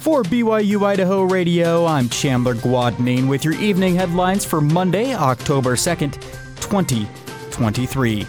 [0.00, 6.14] For BYU Idaho Radio, I'm Chandler Guadagnine with your evening headlines for Monday, October 2nd,
[6.62, 8.26] 2023.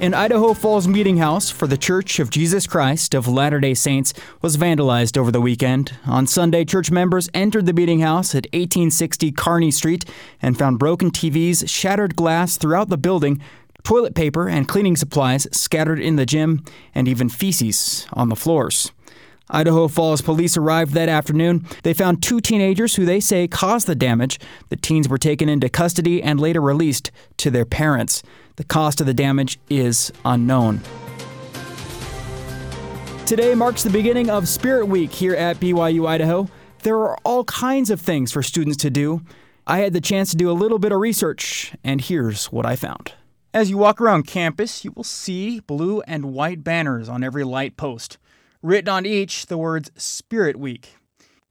[0.00, 4.12] An Idaho Falls meeting house for the Church of Jesus Christ of Latter day Saints
[4.42, 5.96] was vandalized over the weekend.
[6.06, 10.04] On Sunday, church members entered the meeting house at 1860 Kearney Street
[10.42, 13.40] and found broken TVs, shattered glass throughout the building,
[13.84, 16.64] toilet paper and cleaning supplies scattered in the gym,
[16.96, 18.90] and even feces on the floors.
[19.48, 21.66] Idaho Falls police arrived that afternoon.
[21.82, 24.40] They found two teenagers who they say caused the damage.
[24.70, 28.22] The teens were taken into custody and later released to their parents.
[28.56, 30.80] The cost of the damage is unknown.
[33.24, 36.48] Today marks the beginning of Spirit Week here at BYU Idaho.
[36.82, 39.22] There are all kinds of things for students to do.
[39.66, 42.76] I had the chance to do a little bit of research, and here's what I
[42.76, 43.14] found.
[43.52, 47.76] As you walk around campus, you will see blue and white banners on every light
[47.76, 48.18] post.
[48.66, 50.96] Written on each, the words Spirit Week.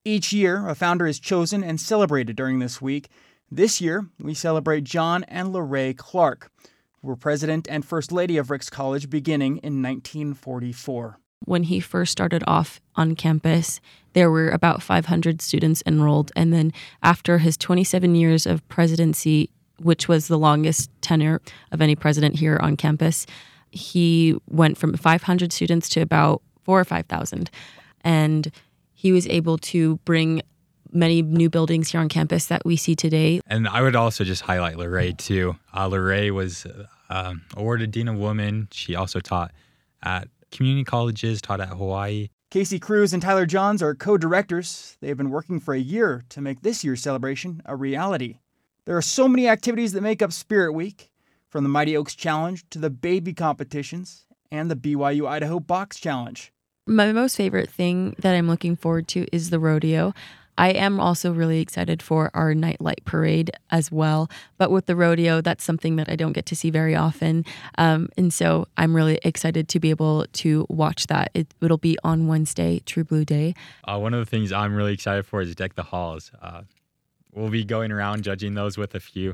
[0.03, 3.07] Each year, a founder is chosen and celebrated during this week.
[3.49, 6.51] This year, we celebrate John and Lorraine Clark,
[6.99, 11.17] who were president and first lady of Ricks College beginning in 1944.
[11.45, 13.79] When he first started off on campus,
[14.11, 16.33] there were about 500 students enrolled.
[16.35, 21.41] And then after his 27 years of presidency, which was the longest tenure
[21.71, 23.25] of any president here on campus,
[23.71, 27.49] he went from 500 students to about four or 5,000.
[28.01, 28.51] And
[28.93, 30.41] he was able to bring
[30.91, 33.41] many new buildings here on campus that we see today.
[33.47, 35.55] And I would also just highlight Lorraine too.
[35.73, 36.65] Uh, Lorraine was
[37.09, 38.67] um, awarded Dean of Women.
[38.71, 39.51] She also taught
[40.03, 42.29] at community colleges, taught at Hawaii.
[42.51, 44.97] Casey Cruz and Tyler Johns are co directors.
[45.01, 48.39] They have been working for a year to make this year's celebration a reality.
[48.85, 51.11] There are so many activities that make up Spirit Week,
[51.55, 56.51] from the Mighty Oaks Challenge to the baby competitions and the BYU Idaho Box Challenge.
[56.87, 60.13] My most favorite thing that I'm looking forward to is the rodeo.
[60.55, 64.29] I am also really excited for our nightlight parade as well.
[64.59, 67.43] But with the rodeo, that's something that I don't get to see very often.
[67.79, 71.31] Um, and so I'm really excited to be able to watch that.
[71.33, 73.55] It, will be on Wednesday, True Blue Day.
[73.85, 76.31] Uh, one of the things I'm really excited for is Deck the Halls.
[76.39, 76.61] Uh,
[77.33, 79.33] we'll be going around judging those with a few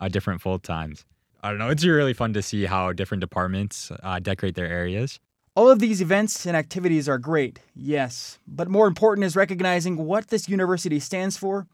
[0.00, 1.06] uh, different full times.
[1.42, 1.70] I don't know.
[1.70, 5.18] It's really fun to see how different departments uh, decorate their areas.
[5.60, 10.28] All of these events and activities are great, yes, but more important is recognizing what
[10.28, 11.66] this university stands for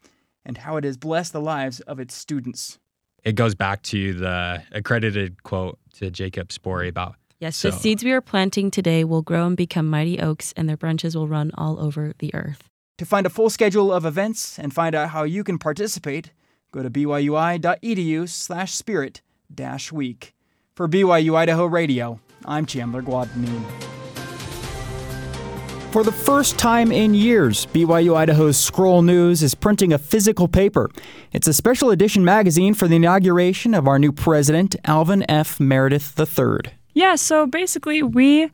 [0.43, 2.79] and how it has blessed the lives of its students.
[3.23, 7.71] It goes back to the accredited quote to Jacob Spori about Yes, so.
[7.71, 11.15] the seeds we are planting today will grow and become mighty oaks, and their branches
[11.15, 12.67] will run all over the earth.
[12.97, 16.33] To find a full schedule of events and find out how you can participate,
[16.73, 19.21] go to byui.edu slash spirit
[19.55, 20.33] dash week.
[20.75, 23.65] For BYU Idaho Radio, I'm Chandler Guadagnine.
[25.91, 30.89] For the first time in years, BYU Idaho's Scroll News is printing a physical paper.
[31.33, 35.59] It's a special edition magazine for the inauguration of our new president, Alvin F.
[35.59, 36.71] Meredith III.
[36.93, 38.49] Yeah, so basically, we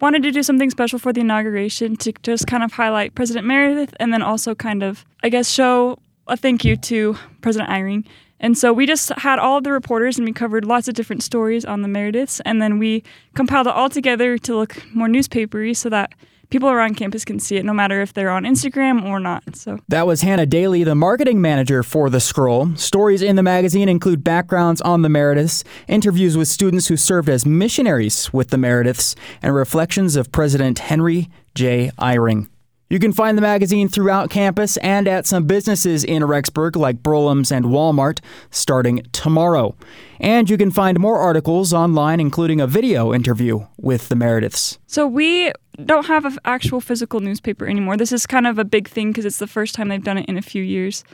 [0.00, 3.94] wanted to do something special for the inauguration to just kind of highlight President Meredith
[4.00, 8.04] and then also kind of, I guess, show a thank you to President Eyring
[8.40, 11.22] and so we just had all of the reporters and we covered lots of different
[11.22, 12.40] stories on the Merediths.
[12.44, 13.02] And then we
[13.34, 16.14] compiled it all together to look more newspapery so that
[16.50, 19.56] people around campus can see it no matter if they're on Instagram or not.
[19.56, 22.74] So That was Hannah Daly, the marketing manager for The Scroll.
[22.76, 27.44] Stories in the magazine include backgrounds on the Merediths, interviews with students who served as
[27.44, 31.90] missionaries with the Merediths, and reflections of President Henry J.
[31.98, 32.48] Eyring.
[32.90, 37.52] You can find the magazine throughout campus and at some businesses in Rexburg like Broulim's
[37.52, 39.76] and Walmart starting tomorrow.
[40.20, 44.78] And you can find more articles online, including a video interview with the Merediths.
[44.86, 45.52] So we
[45.84, 47.98] don't have an actual physical newspaper anymore.
[47.98, 50.26] This is kind of a big thing because it's the first time they've done it
[50.26, 51.04] in a few years.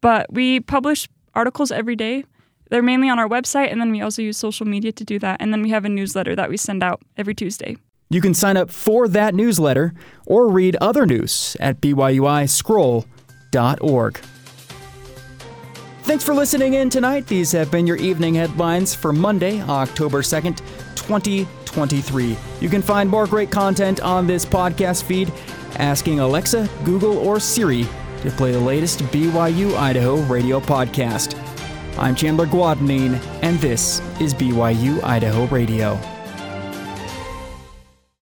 [0.00, 2.24] But we publish articles every day.
[2.70, 5.40] They're mainly on our website, and then we also use social media to do that.
[5.40, 7.76] And then we have a newsletter that we send out every Tuesday.
[8.12, 9.94] You can sign up for that newsletter
[10.26, 14.18] or read other news at byuiscroll.org.
[16.02, 17.26] Thanks for listening in tonight.
[17.26, 20.58] These have been your evening headlines for Monday, October 2nd,
[20.96, 22.36] 2023.
[22.60, 25.32] You can find more great content on this podcast feed
[25.76, 27.86] asking Alexa, Google, or Siri
[28.20, 31.38] to play the latest BYU Idaho radio podcast.
[31.98, 35.98] I'm Chandler Guadagnine, and this is BYU Idaho Radio.